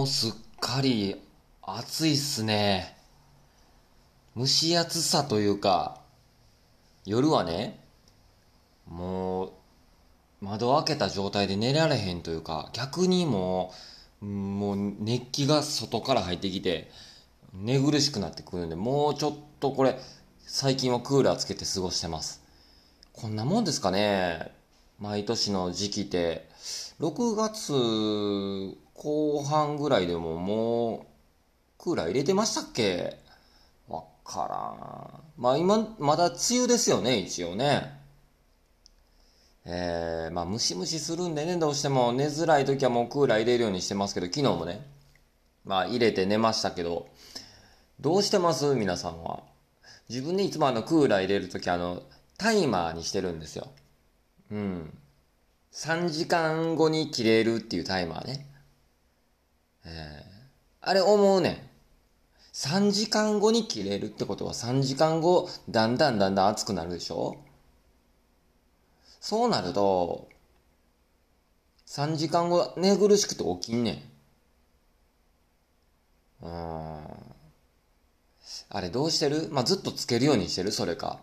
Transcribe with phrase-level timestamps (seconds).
[0.00, 1.20] もうすっかり
[1.60, 2.96] 暑いっすね。
[4.34, 6.00] 蒸し暑さというか、
[7.04, 7.84] 夜はね、
[8.88, 9.52] もう、
[10.40, 13.74] 窓開けた状態で寝られへんというか、逆にも
[14.22, 16.90] う、もう熱気が外から入ってきて、
[17.52, 19.98] 寝苦しくなってくるんで、もうちょっとこれ、
[20.46, 22.42] 最近はクーラーつけて過ごしてます。
[23.12, 24.50] こんなもんですかね。
[24.98, 26.48] 毎年の時期って、
[27.00, 31.06] 6月後半ぐらいでもも
[31.78, 33.16] う、クーラー入れてましたっけ？
[33.88, 34.56] わから
[35.16, 35.40] ん。
[35.40, 37.98] まあ今、まだ梅雨ですよね、一応ね。
[39.64, 44.86] えー、まあムシムシするんでね、どうしても寝づらい時はもうクーラー入れるようにしてますけど、昨日もね、
[45.64, 47.08] まあ入れて寝ましたけど、
[48.00, 48.74] どうしてます？
[48.74, 49.40] 皆さんは。
[50.10, 52.02] 自分でいつもあのクーラー入れるときあの、
[52.36, 53.68] タイマーにしてるんですよ。
[54.50, 54.98] うん。
[55.72, 58.46] 3時間後に切れるっていうタイマーね。
[59.84, 60.22] えー、
[60.80, 61.58] あれ思うねん。
[62.52, 67.38] 3時間後に切れるってことは3時間後、だんだんだんだん暑くなるでしょ？
[69.20, 70.28] そうなると、
[71.86, 73.92] 3時間後寝苦しくて起きんね
[76.42, 76.46] ん。
[76.46, 76.50] うん。
[78.72, 79.48] あれどうしてる？
[79.50, 80.72] まあ、ずっとつけるようにしてる？
[80.72, 81.20] それか。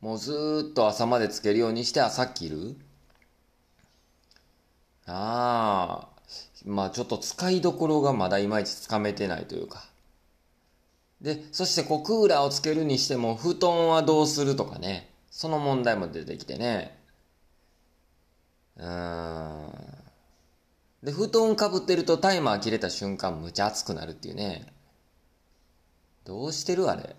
[0.00, 2.76] もうずーっと朝までつけるようにして朝切る？
[5.06, 6.15] ああ、
[6.66, 9.84] まあちょっと使いどころがまだいまいちつかめてないというか。
[11.20, 15.10] で、そしてこうクーラーをつけるにしても布団はどうするとかね。
[15.30, 16.98] その問題も出てきてね。
[18.76, 19.70] うーん。
[21.02, 24.66] で、布団かぶってるとタイマー切れた瞬間むちゃ熱くなるっていうね。
[26.24, 27.14] どうしてるあれ？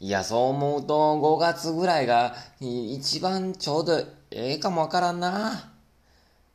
[0.00, 3.98] いや、そう思うと5月ぐらいが一番ちょうど
[4.30, 5.72] ええかもわからんな。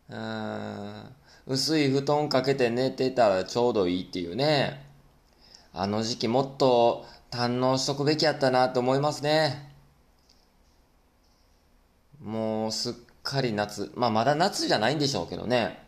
[0.10, 1.17] うーん。
[1.48, 4.86] 薄い布団かけて寝てたらちょうどいいっていうね。
[5.74, 9.72] あの時期もっと堪能しとくべきやったなと思いますね。
[12.22, 12.94] もうすっ
[13.24, 13.92] かり夏。
[13.96, 15.84] まあまだ夏じゃないんでしょうけどね。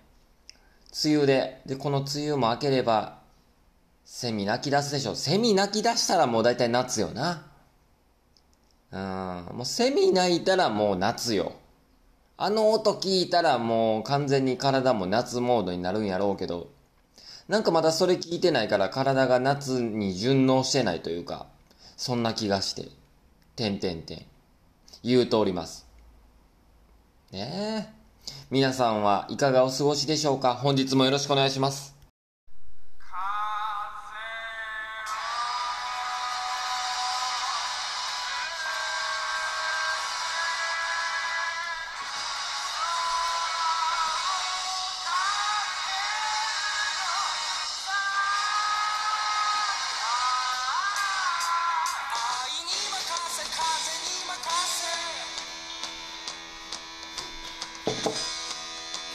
[1.04, 1.62] 梅雨で。
[1.66, 3.20] で、この梅雨も明ければ、
[4.06, 5.16] セミ泣き出すでしょう。
[5.16, 7.46] セミ泣き出したらもう大体夏よな。
[8.92, 9.58] うん。
[9.58, 11.59] もうセミ泣いたらもう夏よ。
[12.42, 16.70] あの音聞いたらもう完全に体も夏モードになるんやろうけど、
[17.50, 21.48] なんかまだそれ聞いてないから体が夏に順応してないというか、
[21.98, 22.88] そんな気がして、
[23.58, 24.26] てんてんてん、
[25.04, 25.86] 言うとおります。
[27.34, 28.00] ねえ。
[28.50, 30.54] 皆さんはいかがお過ごしでしょうか？
[30.54, 31.99] 本日もよろしくお願いします。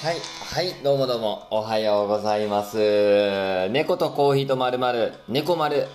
[0.05, 0.17] はい、
[0.53, 3.71] はい、どうもどうも、おはようございます。
[3.71, 5.87] 猫とコーヒーとまるまる、猫丸。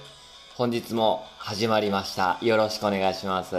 [0.55, 2.39] 本日も始まりました。
[2.41, 3.55] よろしくお願いします。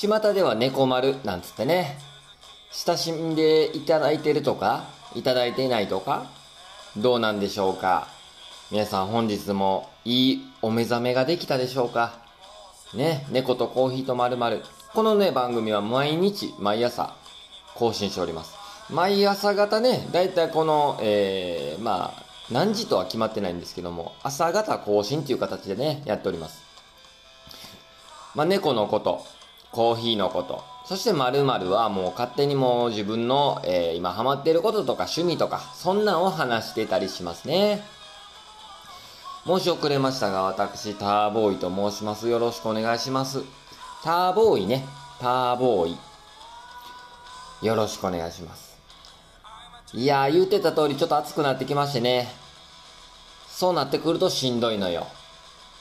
[0.00, 1.96] 巷では猫丸なんつってね、
[2.72, 6.26] 親しんでいただいてるとか、いただいていないとか、
[6.96, 8.08] どうなんでしょうか。
[8.72, 12.14] 皆さん本日もいいお目覚めができたでしょうか。
[12.94, 14.64] ね、猫とコーヒーとまるまる。
[14.92, 17.14] このね、番組は毎日、毎朝、
[17.76, 18.57] 更新しております。
[18.90, 26.62] 毎朝方ね、だいたいこの、えー、まあ、何時とは決まってないんですけども、朝方更新っていう形でね、やっております。
[28.34, 29.24] まあ、猫のこと、
[29.72, 37.82] コーヒーのこと、そして〇〇はもう勝手にもう自分の、えー、今ハマっていることとか趣味とか、そんなんを話してたりしますね。
[39.46, 42.28] 申し遅れましたが、私、ターボーイと申します。
[42.28, 43.42] よろしくお願いします。
[44.02, 44.86] ターボーイね。
[45.20, 47.66] ターボーイ。
[47.66, 48.67] よろしくお願いします。
[49.94, 52.28] いやー、言うてた通りちょっと暑くなってきましてね。
[53.48, 55.06] そうなってくるとしんどいのよ。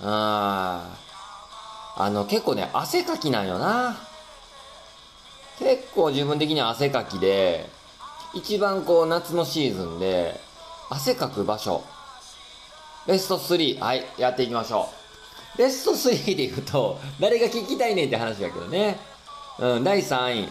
[0.01, 2.03] あー。
[2.03, 3.97] あの、結構ね、汗かきなんよな。
[5.59, 7.69] 結構自分的には汗かきで、
[8.33, 10.39] 一番こう夏のシーズンで、
[10.89, 11.83] 汗かく場所。
[13.07, 14.89] ベスト3、はい、やっていきましょ
[15.55, 15.57] う。
[15.57, 18.99] ベスト3で言うと、誰が聞きたいねんって話だけどね。
[19.59, 20.49] うん、第3位。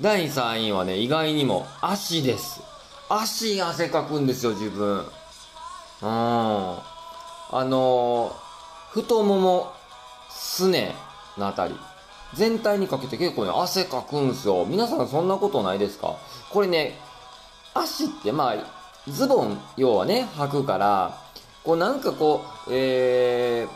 [0.00, 2.60] 第3位はね、意外にも足です。
[3.08, 4.98] 足汗かくんですよ、自分。
[4.98, 5.06] うん。
[6.02, 6.80] あ
[7.52, 8.32] のー、
[8.92, 9.72] 太もも、
[10.30, 10.96] すね
[11.38, 11.78] のあたり。
[12.34, 14.66] 全体にかけて結構ね、汗かくんですよ。
[14.68, 16.16] 皆さんそんなことないですか？
[16.50, 16.98] これね、
[17.72, 18.56] 足ってまあ、
[19.08, 21.16] ズボン、要はね、履くから、
[21.62, 23.68] こうなんかこう、え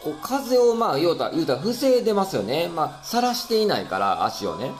[0.00, 2.68] ー、こう風をまあ言うたら、言うたら防いでますよね。
[2.68, 4.72] まあ、晒していないから、足をね。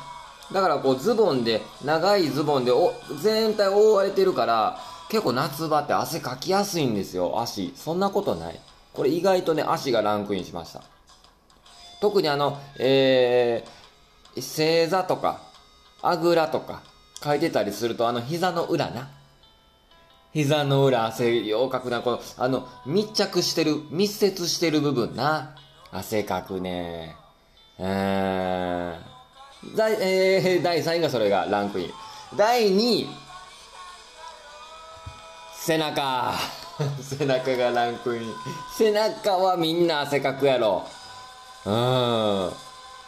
[0.53, 4.79] だからこうズボンで、長いズボンでお全体覆われてるから、
[5.09, 7.73] 結構夏場って汗かきやすいんですよ、足。
[7.77, 8.61] そんなことない。
[8.93, 10.83] これ意外とね、足がランクインしました。
[12.01, 15.41] 特にあの、えー、正座とか、
[16.03, 16.83] あぐらとか
[17.23, 19.11] 書いてたりすると、あの膝の裏な。
[20.33, 25.55] 膝の裏、汗ようかくな、この、あの、密着してる、密接してる部分な。
[25.91, 27.17] 汗かくね。
[27.79, 29.12] うーん。
[29.75, 31.93] 第、えー、 第3位がそれがランクイン。
[32.37, 33.09] 第2位。
[35.57, 36.35] 背中。
[37.01, 38.35] 背中がランクイン。
[38.77, 40.85] 背中はみんな汗かくやろ。
[41.65, 42.53] うん。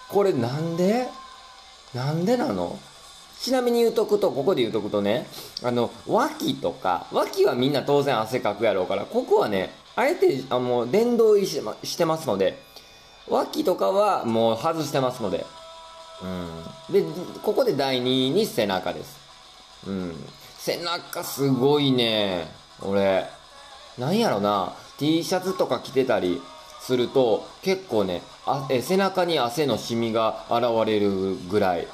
[0.09, 1.09] これなんで？
[1.93, 2.79] なんでなの？
[3.41, 5.27] ちなみに言うとくと、ここで言うとくとね、
[5.63, 12.59] あの、脇とか、脇はみんな当然汗かくやろうから、ここはね、あえて、あの、電動しましてますので、
[13.29, 15.45] 脇とかはもう外してますので、
[16.25, 16.93] うん。
[16.93, 17.05] で、
[17.43, 19.19] ここで第2位に背中です。
[19.87, 20.17] うん。
[20.59, 22.49] 背中すごいね。
[22.81, 23.29] 俺。
[23.99, 24.73] なんやろな。
[24.99, 26.41] T シャツとか着てたり
[26.81, 31.87] すると、結構ね、あえ背中に汗のシミが現れるぐらい。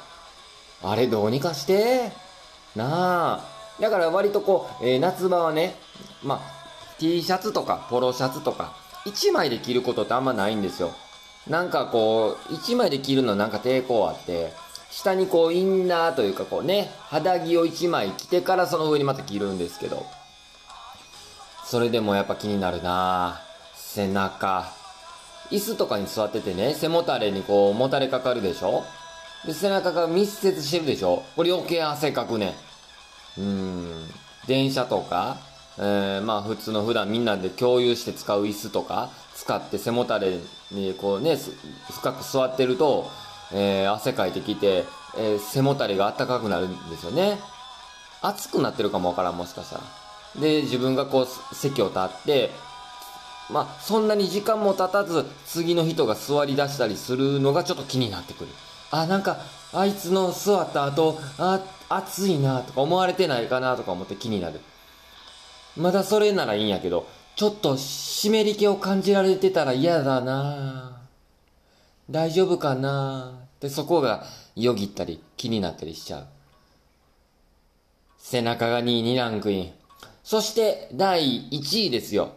[0.83, 2.11] あれどうにかして？
[2.75, 3.45] なあ。
[3.79, 5.75] だから割とこう、えー夏場はね、
[6.23, 6.39] まあ、
[6.99, 8.75] T シャツとかポロシャツとか、
[9.05, 10.93] 1枚で着ることってあんまないんですよ。
[11.47, 14.53] なんかこう、1枚で着るのなんか抵抗あって、
[14.89, 20.05] 下にこうインナーというかこうね、肌着を1枚着てからその上にまた着るんですけど、
[21.65, 23.41] それでもやっぱ気になるな
[23.75, 24.71] 背中。
[25.49, 28.83] 椅子とかに座っててね、背もたれにこうもたれかかるでしょ？
[29.45, 31.23] で、背中が密接してるでしょ？
[31.35, 32.55] これ余計汗かくね。
[33.37, 34.07] うーん。
[34.47, 35.37] 電車とか、
[35.77, 39.09] えー、まあ普通の普段みんなで共有して使う椅子とか
[39.41, 40.37] 使って背もたれ
[40.71, 41.35] にこうね、
[41.89, 43.09] 深く座ってると、
[43.51, 44.85] えー汗かいてきて、
[45.17, 47.39] えー背もたれが暖かくなるんですよね。
[48.21, 49.83] 熱くなってるかもわからん、もしかしたら。
[50.39, 52.51] で、自分がこう席を立って、
[53.49, 58.49] まあ、そんなに時間も経たず、次の人が座り出したりするのがちょっと気になってくる。
[58.91, 59.37] あ、なんか、
[59.73, 61.59] あいつの座った後、あ、
[61.89, 64.61] 暑いなとか思われてないかなとか思って気になる。
[65.75, 71.01] まだそれならいいんやけど、ちょっと湿り気を感じられてたら嫌だな
[72.09, 74.25] 大丈夫かなってそこが
[74.55, 76.27] よぎったり気になったりしちゃう。
[78.17, 79.73] 背中が2位にランクイン。
[80.23, 82.33] そして第1位ですよ。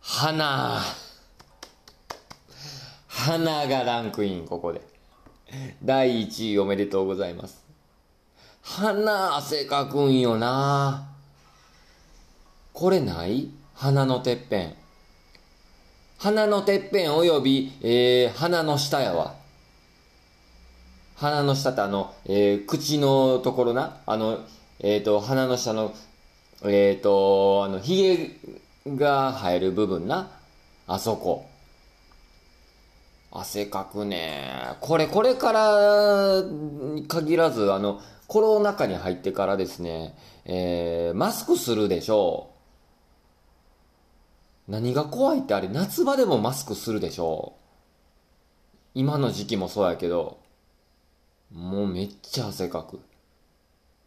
[0.00, 0.80] 鼻。
[3.08, 4.80] 鼻がランクイン、ここで。
[5.82, 7.64] 第1位おめでとうございます。
[8.62, 11.13] 鼻汗かくんよな
[12.74, 13.50] これない？
[13.74, 14.74] 鼻のてっぺん。
[16.18, 19.36] 鼻のてっぺんおよび、えー、鼻の下やわ。
[21.14, 23.98] 鼻の下ってあの、えー、口のところな？
[24.06, 24.40] あの、
[24.80, 25.94] えっ、と、鼻の下の、
[26.64, 28.40] えっ、と、あの、髭
[28.88, 30.32] が生える部分な？
[30.88, 31.46] あそこ。
[33.30, 34.50] 汗かくね。
[34.80, 42.53] これ、これからに限らず、あの、コロナ禍に入ってからですね、えー、マスクするでしょう。
[44.68, 47.64] 何が怖いってあれ、夏場でもマスクするでしょう。
[48.94, 50.38] 今の時期もそうやけど、
[51.52, 53.00] もうめっちゃ汗かく。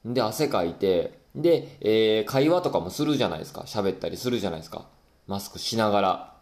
[0.06, 3.62] で、汗かいて、で、えー、会話とかもするじゃないですか。
[3.68, 4.88] 喋ったりするじゃないですか。
[5.28, 6.34] マスクしながら。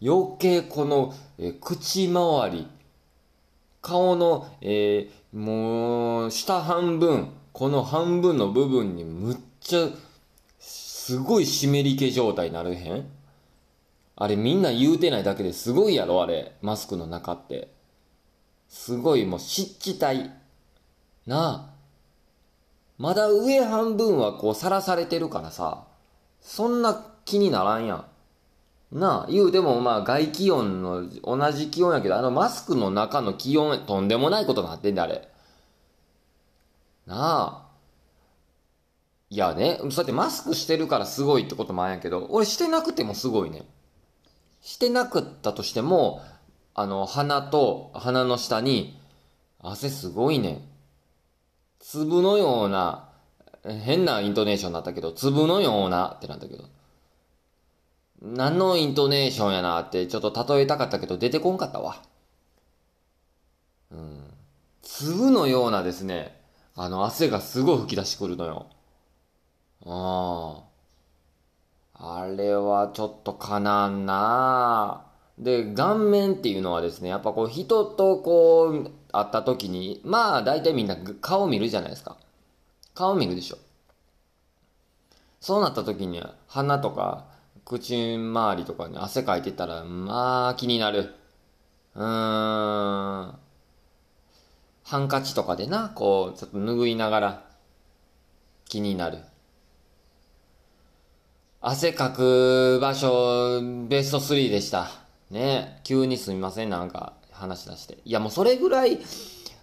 [0.00, 2.68] 余計この、えー口周り、
[3.82, 9.88] 顔の、えーもう、下半分、この半分の部分にむっちゃ、
[10.58, 13.17] すごい湿り気状態になるへん
[14.20, 17.72] あれみんな言うてないだけですごいやろあれ、マスクの中って。
[18.68, 20.30] すごいもう湿地帯。
[21.24, 21.74] なあ。
[22.98, 25.86] まだ上半分はこうさらされてるからさ、
[26.40, 28.06] そんな気にならんや
[28.90, 28.98] ん。
[28.98, 35.28] なあ、言うてもまあ外気温の同じ気温やけど、あのマスクの中の気温とんでもないことになってんだあれ。
[37.06, 37.68] なあ。
[39.30, 43.62] いやね、そうやってマスクしてるからすごいってこともあんやけど、俺してなくてもすごいね。
[44.68, 46.20] してなかったとしても、
[46.74, 49.00] あの、鼻と鼻の下に、
[49.60, 50.60] 汗すごいね。
[51.78, 53.08] 粒のような、
[53.64, 56.64] 変なイントネーションになったけど、粒のようなってなったけど。
[58.20, 62.02] 何のイントネーションやなってちょっと例えたかったけど出てこんかったわ。
[63.90, 64.24] うん。
[64.82, 66.38] 粒のようなですね、
[66.76, 68.66] あの汗がすごい吹き出してくるのよ。
[69.86, 70.67] ああ。
[72.00, 75.04] あれはちょっとかなんな
[75.36, 82.16] で、顔面っていうのはですね、やっぱこう人とこう会った時に、まあ大体みんな顔見るじゃないですか。
[82.94, 83.58] 顔見るでしょ。
[85.40, 87.26] そうなった時に鼻とか
[87.64, 91.14] 口周りとかに汗かいてたら、まあ気になる。
[91.94, 93.38] うーん。
[94.84, 97.44] ハンカチとかでな、こう、ちょっと拭いながら
[98.66, 99.18] 気になる。
[101.60, 104.90] 汗かく場所、ベスト3でした。
[105.28, 107.98] ね急にすみません、なんか話し出して。
[108.04, 109.00] いや、もうそれぐらい、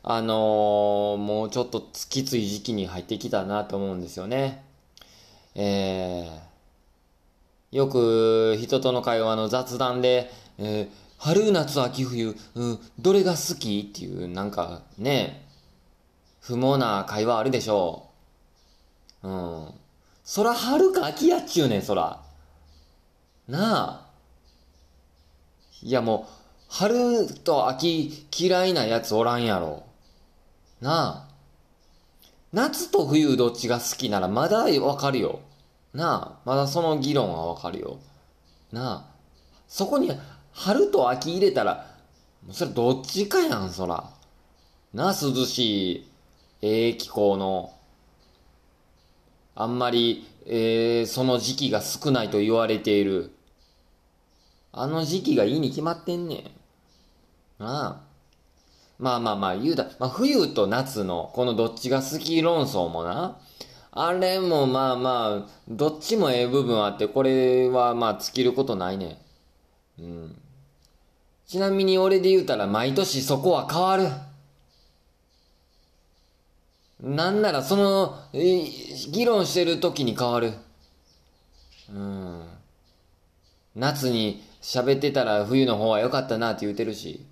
[0.03, 4.65] あのー、もうちょっときつい時期に入ってきたなと思うんですよね。
[5.55, 15.47] えー、よく人との会話の雑談で、えー、春、夏、秋、冬、うん、どれが好きっていう、なんかね、
[16.41, 18.09] 不毛な会話あるでしょ
[19.23, 19.29] う。
[19.29, 19.85] うん。
[20.25, 22.24] そら春か秋やっちゅうねん、そら。
[23.48, 24.10] なあ。
[25.84, 26.32] いやもう、
[26.67, 29.84] 春と秋嫌いなやつおらんやろ。
[30.82, 31.36] なあ。
[32.51, 35.41] 夏と冬どっちが好きならまだわかるよ。
[35.94, 36.41] なあ。
[36.44, 38.00] まだその議論はわかるよ。
[38.72, 39.15] なあ。
[39.67, 40.12] そこに
[40.53, 41.86] 春と秋入れたら、
[42.51, 44.10] それどっちかやん、そら。
[44.91, 46.12] なあ、涼しい、
[46.63, 47.75] ええ気候の。
[49.55, 53.31] あんまり、えー、その時期が少ないと言われている。
[54.74, 57.63] あの時期がいいに決まってんねん。
[57.63, 58.05] ああ。
[59.00, 59.89] まあまあまあ言うだ。
[59.97, 63.39] まあ冬と夏のこのどっちが好き論争もな。
[63.91, 69.21] あれもまあまあ、どっちもええ部分あって、これはまあ尽きることないね。
[69.97, 70.35] うん。
[71.47, 74.09] ちなみに俺で言うたら毎年そこは変わる。
[76.99, 80.53] なんならその、議論してる時に変わる。
[81.89, 82.47] うん。
[83.75, 87.25] 夏に喋ってたら冬の方は良かったなって言うてるし、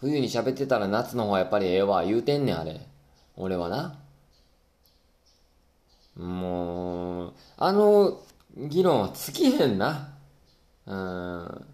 [0.00, 2.80] 冬に喋ってたら夏の方はやっぱりええわ言うてんねんあれ。
[3.36, 3.98] 俺はな。
[6.16, 8.20] もう、あの
[8.56, 10.14] 議論は尽きへんな。
[10.86, 11.64] うん。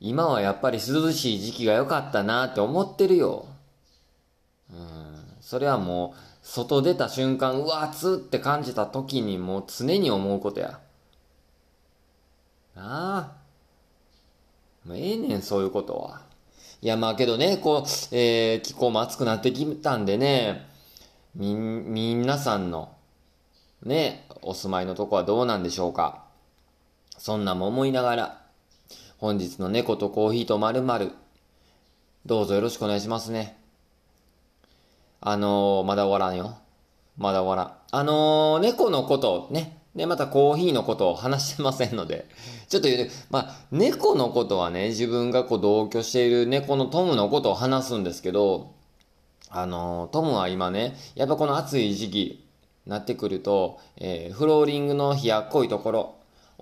[0.00, 3.46] 今はやっぱり涼しい時期が良かったなって思ってるよ。
[4.72, 5.01] うん。
[5.42, 10.80] それはもう、外出た瞬間、うわ、暑って感じた時にもう常に思うことや。
[12.74, 14.88] なあ。
[14.88, 16.22] もうええねん、そういうことは。
[16.80, 20.66] いや、まあけどね、こう、えー、気候も暑くなってきたんでね、
[21.34, 22.94] み、みんなさんの、
[23.82, 26.24] ね、お住まいのとこはどうなんでしょうか。
[27.18, 28.42] そんなも思いながら、
[29.18, 31.12] 本日の猫とコーヒーとまるまる、
[32.26, 33.61] どうぞよろしくお願いしますね。
[35.24, 36.58] あのー、まだ終わらんよ。
[37.16, 37.74] まだ終わらん。
[37.92, 42.26] あのー、猫のことね、で、またコーヒーのことを話してませんので、
[42.68, 48.72] ちょっと言う、まあ、猫のことはね、自分がこう同居している猫のトムのことを話すんですけど、
[49.48, 52.48] あの、トムは今ね、やっぱこの暑い時期
[52.86, 56.14] なってくると、えー、フローリングの冷やっこいところ、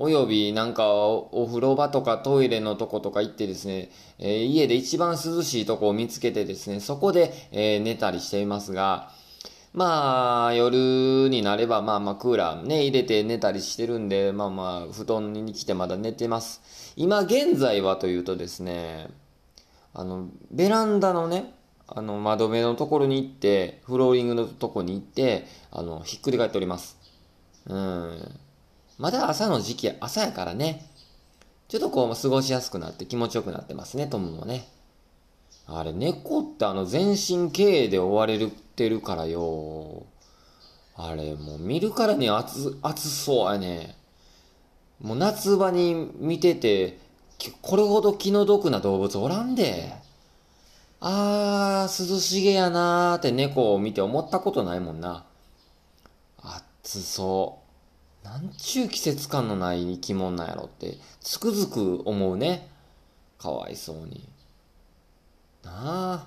[0.03, 9.13] およびなんかお風呂場とかトイレのとことか行ってですね、えー、家で一番涼しいとこを見つけてですね、そこで、えー、寝たりしていますが、
[9.75, 16.95] まあ、夜になれば、まあまあ、クーラーね、入れて寝たりしてるんで、まあまあ、布団に来てまだ寝てます。
[16.97, 19.09] 今現在はというとですね、
[19.93, 21.53] あの、ベランダのね、
[21.87, 26.97] あの、窓辺のところに行って、フローリングのとこに行って、あの、ひっくり返っております。
[27.67, 28.41] うん。
[29.01, 30.87] まだ朝の時期、朝やからね、
[31.69, 34.69] ちょっとこう、過ごしやすくなって気持ちよくなってますね、トムもね。
[35.67, 38.39] あれ、猫ってあの全身経営で追われ
[38.77, 40.05] てるからよ。
[40.97, 43.97] あれ、もう見るからに暑、暑そうやね。
[45.01, 46.99] もう夏場に見てて、
[47.63, 49.95] これほど気の毒な動物おらんで。
[51.01, 55.25] あー、涼しげやなーって猫を見て思ったことないもんな。
[56.83, 57.60] 暑そう。
[58.23, 62.71] なんちゅう季節感のない生き物なんやろって、つくづく思うね。
[63.39, 64.29] かわいそうに。
[65.65, 66.27] な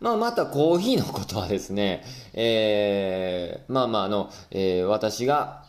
[0.00, 5.64] まあ、またコーヒーのことはですね、えー、まあまあ、あの、えー、私が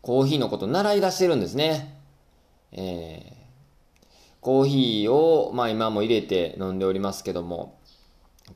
[0.00, 1.98] コーヒーのこと習い出してるんですね。
[2.72, 4.04] えー、
[4.40, 7.78] コーヒーを、まあ今も入れて飲んでおりますけども、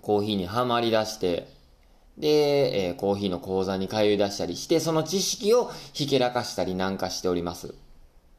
[0.03, 1.49] コーヒーにはまり出して、
[2.19, 7.75] で、えー、コーヒーの講座に通い出したりして、その知識をひけらかしたりなんかしております。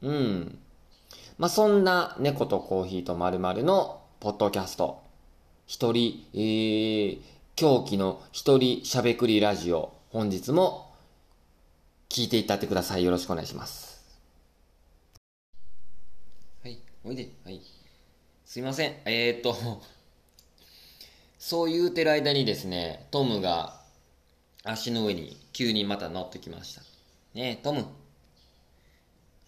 [0.02, 0.58] うん。
[1.38, 5.02] まあ、そんな猫とコーヒーとまるのポッドキャスト、
[5.66, 7.20] 一人、えー、
[7.56, 10.92] 狂気の一人しゃべくりラジオ、本日も
[12.10, 13.04] 聞いていったってください。
[13.04, 14.04] よろしくお願いします。
[16.62, 17.30] はい、おいで。
[17.44, 17.62] はい。
[18.44, 18.96] すいません。
[19.06, 19.56] えー、っと、
[21.40, 23.80] そう言うてる間にですね、トムが
[24.62, 26.82] 足の上に急にまた乗ってきました。
[27.32, 27.86] ねえ、トム。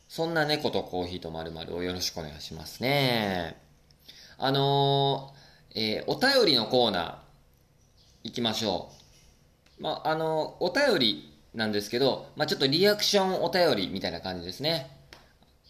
[0.08, 3.60] そんな猫とコーヒーとまるまるをよろしくお願いしますね。
[4.38, 7.14] あのー、えー、お便りのコーナー、
[8.24, 8.90] 行きましょ
[9.78, 9.82] う。
[9.82, 14.90] まあ、あのー、お便りなんですけど、まあ、ちょっとリアクションお便りみたいな感じですね。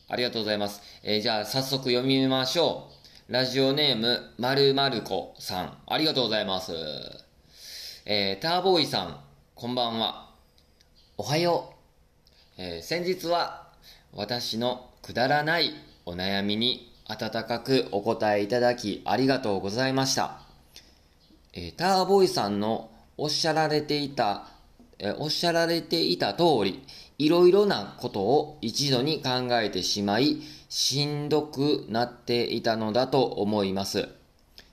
[0.09, 0.83] ありがとうございます。
[1.03, 3.02] えー、じゃあ、早速読みましょう。
[3.33, 5.79] ラジオネーム、まるまるこさん。
[5.87, 6.75] ありがとうございます。
[8.05, 9.21] えー、ターボーイさん、
[9.55, 10.35] こんばんは。
[11.17, 11.73] おはよ
[12.59, 12.63] う。
[12.63, 13.69] えー、先日は、
[14.13, 15.73] 私のくだらない
[16.05, 20.43] お悩みに温かくお答えいただきありがとうございました。
[21.55, 24.49] えー、ターボーイさんのおっしゃられていた、
[24.99, 26.83] えー、おっしゃられていた通り、
[27.17, 30.43] いろいろなことを一度に考えてしまい、
[30.75, 34.09] しんどくなっていたのだと思います。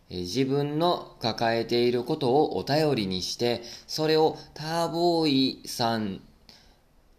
[0.10, 6.22] 自分の抱えていることをお便りにして、それをターボーイさん、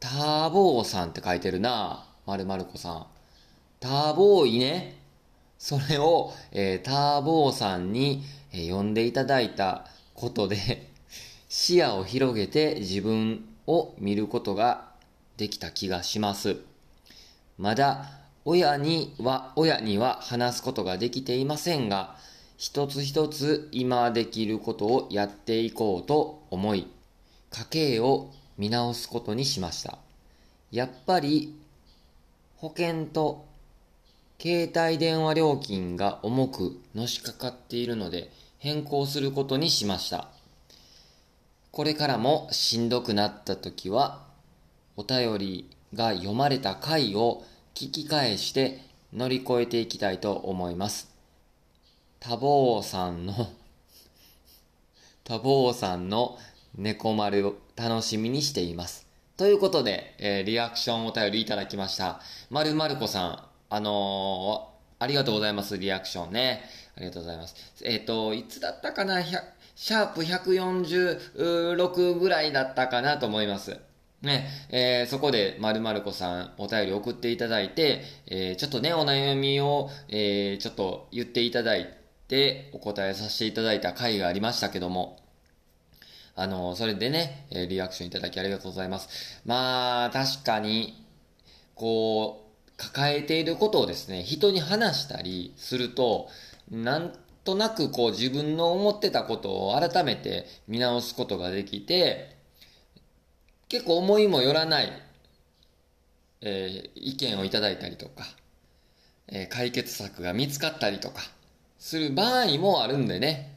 [0.01, 2.07] ターボーさんって書いてるな。
[2.25, 3.07] まるまる子さん。
[3.81, 4.97] ターボーイね。
[5.59, 9.85] それを、えー、ターボーさんに、えー、呼んでいただいた
[10.15, 10.91] ことで、
[11.51, 14.89] 視野を広げて自分を見ることが
[15.37, 16.57] できた気がします。
[17.59, 22.17] まだ親には、親には話すことができていませんが、
[22.57, 26.87] 一つ一つ今できることをやっていこうと思い、
[27.51, 29.99] 家計を見直すことにしました。
[30.71, 31.59] やっぱり
[32.57, 33.47] 保険と
[34.41, 40.29] 携帯電話料金が重くのしかかっているので変更することにしました。
[41.73, 44.23] これからもしんどくなった時は
[44.97, 47.43] お便りが読まれた回を
[47.81, 51.09] 聞き返して乗り越えていきたいと思います。
[52.19, 53.33] 多忙さんの
[55.25, 56.39] 多忙さんの
[56.75, 59.07] 猫丸を楽しみにしています。
[59.39, 62.21] ということで、えー、リアクションお便りいただきました。
[62.51, 66.63] まるまるこさん、あのー、ありがとうございます、リアクションね。
[66.99, 67.55] ありがとうございます。
[67.83, 73.81] えっ、ー、と、いつだったかな、シャープ146ぐらいだったかなと思います。
[74.23, 81.97] ね、えー、そこで、まるまるこさん、お便り送っていただいて、えー、ちょっとね、お悩みを、えー、ちょっと言っていただい
[82.29, 85.19] て、お答えさせていただいた回がありましたけども、
[86.37, 89.41] あの、それでね、えリアクションいただきありがとうございます。
[89.47, 91.03] まあ、確かに、
[91.75, 96.29] こう、抱えていることをですね、人に話したりすると、
[96.71, 97.13] なん
[97.45, 102.40] となくこう自分の思ってたことを改めて見直すことができて、
[103.71, 104.93] 結構思いもよらない、
[106.41, 108.25] えー、意見をいただいたりとか、
[109.29, 111.23] えー、解決策が見つかったりとか、
[111.79, 113.55] する場合もあるんでね、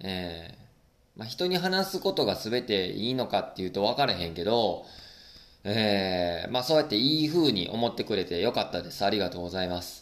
[0.00, 4.86] えー、まあ、人に話すことが全ていいのかっていうと分からへんけど、
[5.64, 9.04] え、まあそうやっていい風に思ってくれてよかったです。
[9.04, 10.01] ありがとうございます。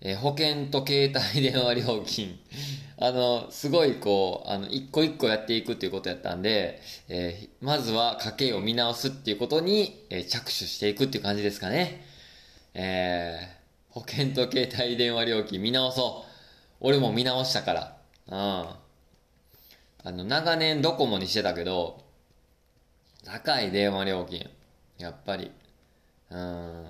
[0.00, 2.38] えー、保険と携帯電話料金
[2.98, 12.04] あの、すごいこう、あの、一個一個やっていくっていうことやったんで、えー、まずは家計を見直すっていうことに、えー、着手していくっていう感じですかね。
[12.72, 16.30] えー、保険と携帯電話料金見直そう。
[16.80, 17.96] 俺も見直したから。
[18.28, 18.34] うん。
[18.34, 22.04] あの、長年ドコモにしてたけど、
[23.24, 24.48] 高い電話料金。
[24.98, 25.50] やっぱり。
[26.30, 26.86] うん。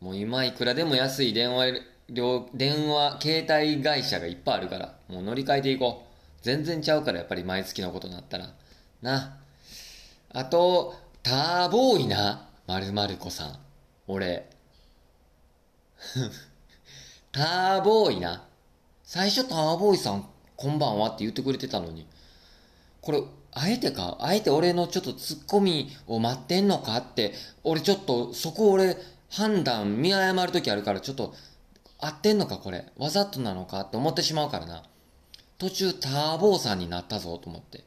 [0.00, 6.08] もう今いくらでも安い電話料、電話、携帯会社がいっぱいあるから、もう乗り換えていこう。
[6.42, 8.54] 全然ちゃうから、やっぱり毎月のことになったら。
[9.02, 9.38] な。
[10.30, 13.58] あと、ターボーイな、まるまる子さん。
[14.06, 14.48] 俺。
[17.32, 18.44] ターボーイな。
[19.02, 22.06] 最初ターボーイさん、こんばんはって言ってくれてたのに、
[23.00, 24.18] これ、あえてか？
[24.20, 27.32] あえて俺のちょっとツッコミを待ってんのかって、
[27.64, 28.96] 俺ちょっと、そこ俺、
[29.30, 31.34] 判断見誤るときあるから、ちょっと、
[32.00, 32.86] 合ってんのかこれ？
[32.96, 34.84] わざとなのかって思ってしまうからな。
[35.58, 37.84] 途中ターボーさんになったぞと思って。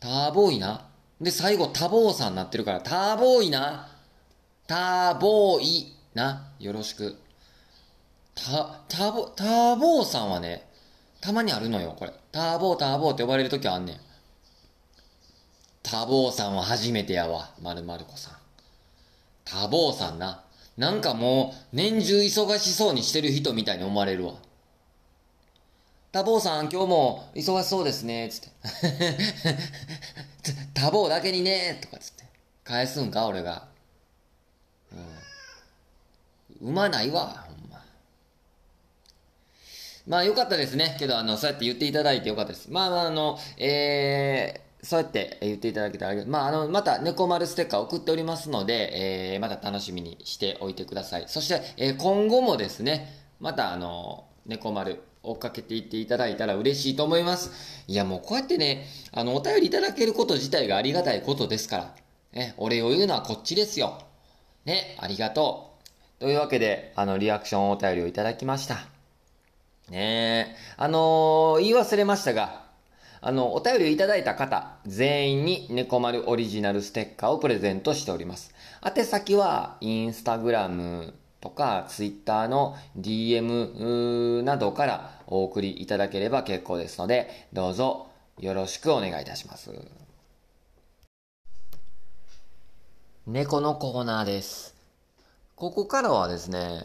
[0.00, 0.88] ターボーイな。
[1.20, 3.88] で、最後ターボーさんになってるから、ターボーイな。
[4.66, 6.50] ターボーイな。
[6.58, 7.16] よろしく。
[8.34, 10.68] タ、ターボ、ターボーさんはね、
[11.20, 12.12] たまにあるのよ、これ。
[12.32, 14.00] ターボー、ターボーって呼ばれるときはあんねん。
[15.82, 18.34] ターボーさんは初めてやわ、まるまる子さん。
[19.44, 20.43] ターボーさんな。
[20.76, 24.34] なんかもう、年中忙しそうにしてる人みたいに思われるわ。
[26.10, 28.48] タボーさん、今日も忙しそうですね、つって。
[30.74, 32.24] タボーだけにね、とかつって。
[32.64, 33.26] 返すんか？
[33.26, 33.68] 俺が。
[34.92, 36.68] うん。
[36.68, 37.84] うまないわ、ほんま。
[40.06, 40.96] まあよかったですね。
[40.98, 42.70] けど、あの、そうやって言っていただいてよかったです。
[42.70, 51.24] まあ、あの、えー、そうやって言っていただけたら、まあ、あの、また、猫丸ステッカー送っておりますので、えー、また楽しみにしておいてください。
[51.26, 53.08] そして、えー、今後もですね、
[53.40, 57.50] また、あの、猫丸、追っかけていっていただいたら嬉しいと思います。
[57.88, 61.94] いや、もうこうやってね、あの、お便りいただけること自体がありがたいことですから、
[62.34, 64.02] ね、お礼を言うのはこっちですよ。
[64.66, 65.78] ね、ありがと
[66.18, 66.20] う。
[66.20, 68.86] というわけで、あの、リアクションお便りをいただきました。
[69.88, 72.63] ねえ、あのー、言い忘れましたが、
[73.26, 78.54] あの、お便りをいただいた方、全員に猫丸オリジナルステッカーをプレゼントしております。
[78.84, 88.08] 宛先は、インスタグラムとか、ツイッターの DM などからお送りいただければ結構ですので、どうぞ
[88.40, 89.70] よろしくお願いいたします。
[93.26, 94.74] 猫のコーナーです。
[95.56, 96.82] ここからはですね、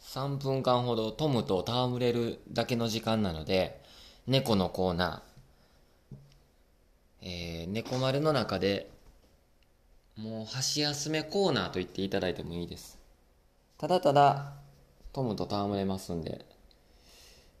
[0.00, 3.82] 3分間ほどトムと戯れるだけの時間なので、
[4.26, 5.33] 猫のコーナー、
[7.24, 8.88] えー、猫丸の中で、
[10.16, 13.00] もう箸休めコーナーと言っていただいてもいいです。
[13.78, 14.52] ただただ、
[15.12, 16.44] トムと戯れますんで、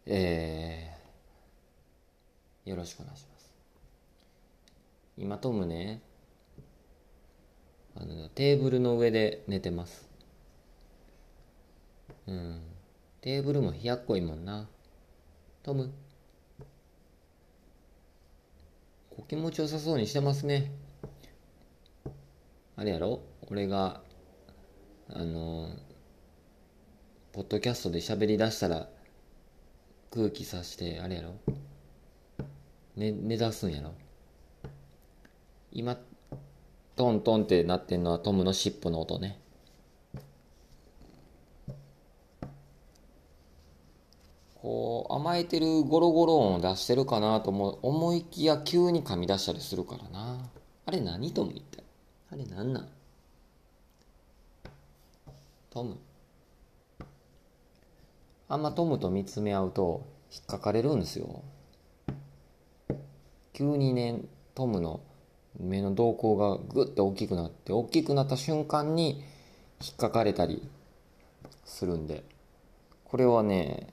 [0.06, 3.52] えー、よろしくお願いします。
[5.16, 6.02] 今トムね、
[7.96, 10.08] あのテーブルの上で寝てます
[12.26, 12.60] うん
[13.20, 14.68] テーブルも冷やっこいもんな
[15.62, 15.92] トム
[19.16, 20.72] お気持ちよさそうにしてますね。
[22.76, 23.20] あれやろ？
[23.50, 24.00] 俺が
[25.08, 25.68] あの
[27.32, 28.88] ポッドキャストで喋り出したら
[30.10, 31.34] 空気さしてあれやろ？
[32.96, 33.92] 寝寝出すんやろ？
[35.72, 35.96] 今
[36.96, 39.40] トントンってなってんのはトムの尻尾の音ね。
[44.64, 50.38] こう甘えてるゴロゴロ音を出してるかなと思思いきや急に噛み出したりするからな。
[50.86, 51.82] あれ何トム言った？
[52.32, 52.88] あれ何なん？
[55.68, 55.98] トム
[58.48, 61.42] あんまトムと見つめ合うと引っかかれるんですよ。
[63.52, 64.22] 急にね、
[64.54, 65.00] トムの
[65.60, 69.22] 目の瞳孔がグッて大きくなって大きくなった瞬間に
[69.82, 70.66] 引っかかれたり
[71.66, 72.24] するんで
[73.04, 73.92] これはね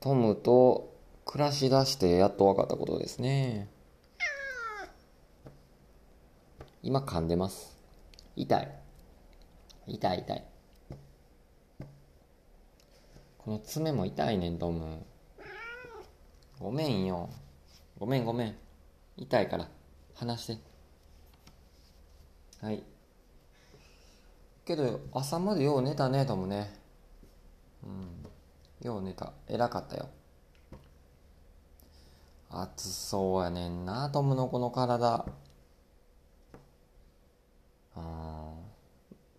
[0.00, 3.68] トムと暮らしだしてやっと分かったことですね。
[6.82, 7.76] 今噛んでます。
[8.34, 8.68] 痛い。
[9.86, 10.44] 痛い痛い。
[13.38, 15.04] この爪も痛いねんトム。
[16.58, 17.28] ごめんよ。
[17.98, 18.56] ごめんごめん。
[19.18, 19.68] 痛いから。
[20.14, 20.58] 話して。
[22.62, 22.82] はい。
[24.64, 26.72] けど朝までよう寝たねともね。
[27.82, 28.19] うん。
[28.82, 29.32] よう寝た。
[29.48, 30.08] 偉かったよ。
[32.50, 35.24] 暑そうやねんなトムのこの体。
[37.96, 38.02] うん。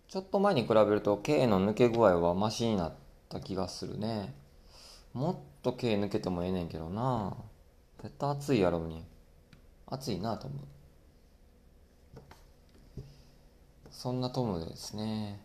[0.08, 2.92] ちょっと前に比べると毛の抜け具合はマシになっ
[3.28, 4.34] た気がするね。
[5.12, 7.36] もっと毛抜けてもええねんけどな。
[8.02, 9.04] 絶対暑いやろうに。
[9.86, 10.60] 暑いなと思う
[13.90, 15.38] そんなトムですね。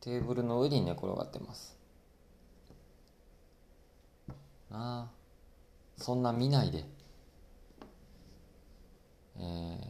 [0.00, 1.75] テーブルの上に寝転がってます。
[4.70, 5.10] な。
[5.10, 5.10] あ
[5.98, 6.84] そんな見ないで。
[9.38, 9.82] えー、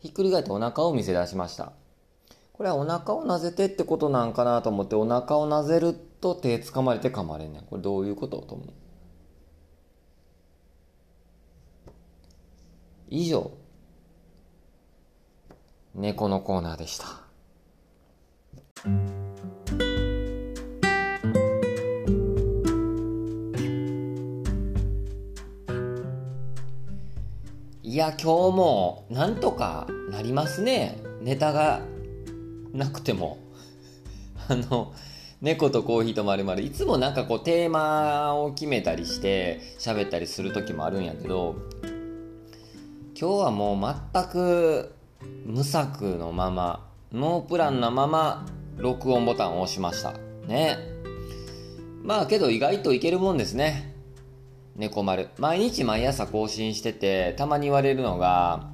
[0.00, 1.72] ひっくり返ってお腹を見せ出しました。
[2.52, 7.62] これはお腹をなぜてってことなんかなと思ってお腹をなぜると手つかまれて噛まれんねん。
[7.64, 8.68] これどういうことと思う。
[13.10, 13.50] 以上。
[15.94, 17.06] 猫のコーナーでした。
[27.96, 30.98] いや今日もなんとかなりますね。
[31.22, 31.80] ネタが
[32.74, 33.38] なくても。
[34.50, 34.92] あの
[35.40, 41.56] 猫とコーヒーとまるまるいつもなんかこうテーマを決めたりして喋ったりする時もあるんやけど
[43.18, 44.92] 今日はもう全く
[45.46, 48.44] 無策のままノープランなまま
[48.76, 50.12] 録音ボタンを押しました。
[50.46, 50.76] ね。
[52.02, 53.95] まあけど意外といけるもんですね。
[54.76, 55.28] 猫丸。
[55.38, 58.68] 毎日毎朝更新しててたまに言われるのが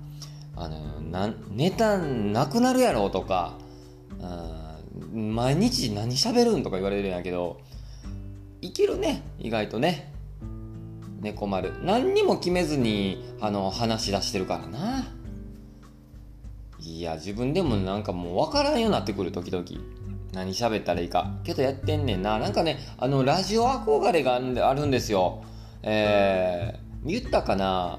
[0.56, 3.54] あのなネタなくなるやろとか
[5.12, 7.60] 毎日何喋るんとか言われるんやけど
[8.60, 10.12] いけるね意外とね。
[11.20, 11.72] 猫丸。
[11.84, 15.06] 何にも決めずにあの話し出してるからな。
[16.80, 19.64] いや自分でもなんかもう分からんようになってくる時々。
[20.32, 21.30] 何喋ったらいいか。
[21.44, 22.40] けどやってんねんな。
[22.40, 25.44] なんかねあのラジオ憧れがあるんですよ。
[25.82, 27.98] えー、言ったかな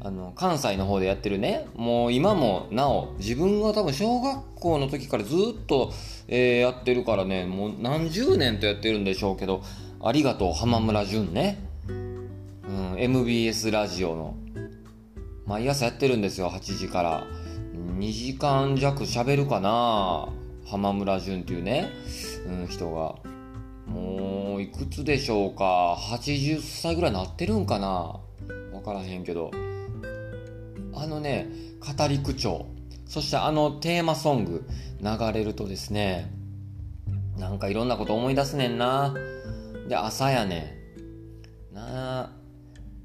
[0.00, 1.66] あの関西の方でやってるね。
[1.74, 5.92] もう今もなお自分が多分小学校の時からずっと、
[6.28, 7.46] えー、やってるからね。
[7.46, 9.62] もう何十年とやってるんでしょうけど
[10.00, 11.58] ありがとう浜村淳ね、
[11.88, 14.34] うん、MBS ラジオの。
[15.46, 17.26] 毎朝やってるんですよ8時から。
[17.98, 20.28] 2時間弱喋るかな
[20.66, 21.90] 浜村淳っていうね、
[22.46, 23.16] うん、人が。
[23.86, 28.20] もういくつでしょうか？80歳ぐらいなってるんかな？
[28.72, 29.50] 分からへんけど。
[30.94, 31.48] あのね
[31.80, 32.66] 語り口調。
[33.06, 34.66] そしてあのテーマソング
[35.00, 36.32] 流れるとですね
[37.38, 39.14] なんかいろんなこと思い出すねんな。
[39.88, 40.76] で朝やね
[41.72, 42.30] なあ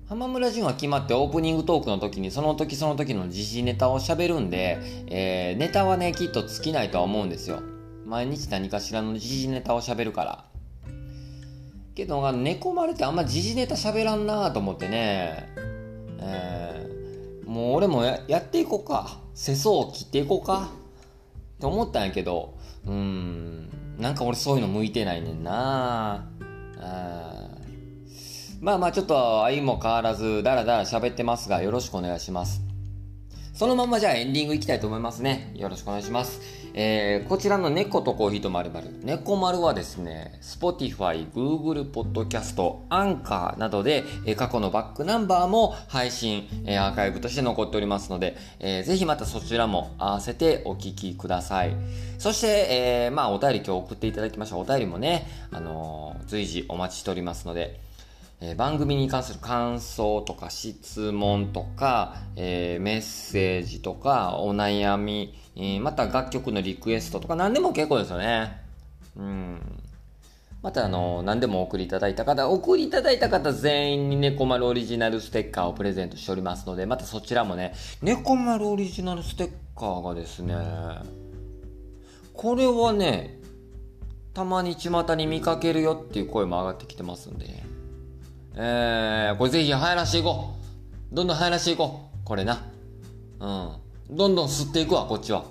[0.07, 7.61] 浜村淳は決まってオープニングトークの時にその時その時の時事ネタを喋るんで、えー、ネタはねきっと尽きないとは思うんですよ。
[8.05, 10.50] 毎日何かしらの時事ネタを喋るから。
[12.01, 15.49] けど猫丸ってあんま時事ネタ喋らんなと思ってね。
[16.19, 16.91] えー
[17.47, 19.19] もう俺もやっていこうか。
[19.33, 20.69] 世相を切っていこうか。
[21.57, 26.27] って思ったんやけどうんなんか俺そういうの向いてないねんな。
[26.79, 27.47] あ
[28.61, 32.61] まあまあちょっと相も変わらずダラダラ喋ってますがよろしくお願いします。
[33.53, 35.53] そのまんまじゃあエンディングいきたいと思いますね。
[35.55, 36.39] よろしくお願いします。
[36.73, 38.87] えー、こちらの猫とコーヒーとまるまる。
[39.03, 51.75] 猫丸はですね、Spotify、Google Podcast、アンカーなどで、えー、過去のバックナンバーも配信、えー、アーカイブとして残っておりますので、えー、ぜひまたそちらも合わせてお聞きください。
[52.17, 57.79] そして、えー、まあお便り今日送っていただきましたお便りもね、あのー、随時お待ちしておりますので、
[58.43, 68.61] え、番組に関する感想とか質問とか、えー、メッセージとかお悩み、え、また楽曲のリクエストとか何でも結構ですよね。
[69.17, 69.81] うん。
[70.61, 80.55] またあの、何でもお送りいただいた方、送りいただいた方全員に猫丸オリジナルステッカーをプレゼントしておりますので、またそちらもね、猫丸オリジナルステッカーがですね、
[82.33, 83.39] これはね、
[84.33, 87.63] たまに巷に見かけるよっていう声も上がってきてますんで、
[88.55, 90.53] えー、これぜひ流行らしていこ
[91.11, 91.15] う。
[91.15, 92.17] どんどん流行らしていこう。
[92.23, 92.63] これな。
[93.39, 93.80] うん。
[94.11, 95.45] どんどん吸っていくわ、こっちは。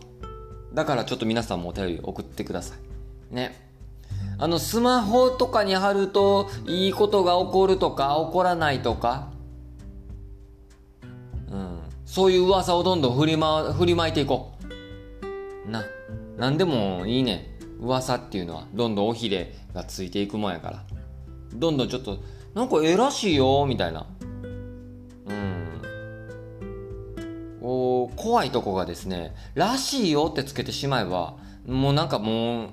[0.74, 3.34] だからちょっと皆さんもお便り送ってください。
[3.34, 3.70] ね。
[4.38, 9.30] あの、スマホとかに貼ると、いいことが起こるとか、起こらないとか、
[11.50, 11.80] うん。
[12.04, 14.52] そういう噂をどんどん振りま、振りまいていこ
[15.66, 15.70] う。
[15.70, 15.84] な。
[16.36, 17.58] なんでもいいね。
[17.80, 20.84] 噂っていうのは、どんどん尾ひれがついていくもんやから。
[21.54, 22.18] どんどんちょっと、
[22.54, 24.06] なんかええらしいよみたいな
[25.26, 25.59] うん
[27.62, 31.34] お怖いとこがですね「らしいよ」ってつけてしまえば
[31.66, 32.68] もうなんかもう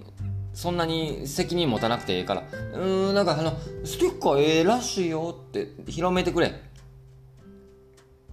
[0.53, 6.53] そんなに責任持たなくてええからうーんなんかあのステッカーええらしいよって広めてくれ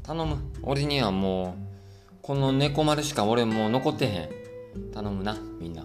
[0.02, 1.74] 頼む俺にはもう
[2.22, 4.08] この猫丸しか俺もう残ってへ
[4.78, 5.84] ん頼むなみんな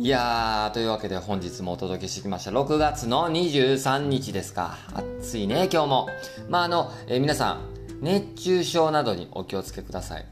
[0.00, 2.52] いやー、というわけで本日もお届けしてきました。
[2.52, 4.78] 6月の23日ですか。
[4.94, 6.08] 暑いね、今日も。
[6.48, 10.26] まあ、あの、えー、皆さん、熱中症などにお気をつけください。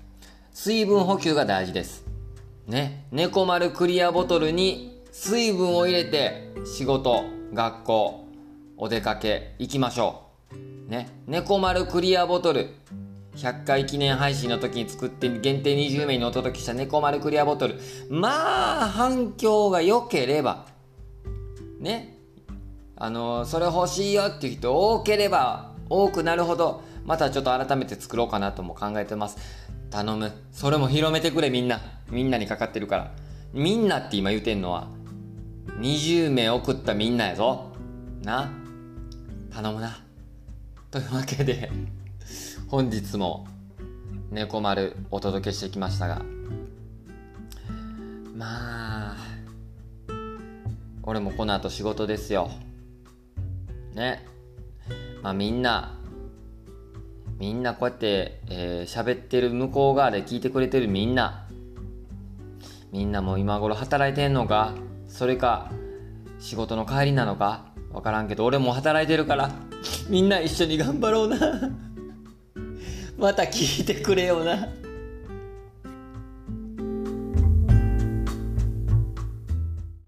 [0.53, 2.05] 水分補給が大事です。
[2.67, 8.27] ね、猫丸クリアボトルに水分を入れて仕事、学校、
[8.77, 10.23] お出かけ行きましょ
[10.89, 10.91] う。
[10.91, 12.71] ね、猫丸クリアボトル
[13.37, 17.79] 100回記念配信の時に作って限定20名にお届けした猫丸クリアボトル。
[18.09, 20.67] まあ、反響が良ければ、
[21.81, 22.17] ね。
[22.97, 29.39] あの、それ欲しいよっていう人多ければ多くなるほど、またちょっと改めて作ろうかなとも考えてます。
[29.91, 30.33] 頼む。
[30.53, 31.81] それも広めてくれみんな。
[32.11, 33.13] みんなにかかってるから。
[33.53, 34.89] みんなって今言うてんのは、
[35.81, 37.73] 20名送ったみんなやぞ。
[38.23, 38.51] な。
[39.51, 40.07] 頼むな。
[40.91, 41.71] というわけで
[42.69, 43.47] 本日も
[44.31, 46.23] 猫丸お届けしてきましたが
[48.35, 49.17] まあ
[51.03, 52.51] 俺もこの後仕事ですよ
[53.93, 54.25] ね
[55.23, 55.96] まあみんな
[57.39, 61.47] みんなこうやって喋、えー、ってる向こう側で聞いてくれてるみんな。
[62.93, 64.73] みんなも今頃働いてんのか？
[65.09, 65.71] それか
[66.39, 67.67] 仕事の帰りなのか？
[67.93, 69.51] わからんけど俺も働いてるから
[70.09, 71.37] みんな一緒に頑張ろうな。
[73.19, 74.69] また聞いてくれよな。